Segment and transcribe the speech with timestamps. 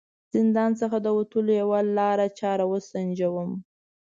[0.35, 3.49] زندان څخه د وتلو یوه لاره چاره و سنجوم.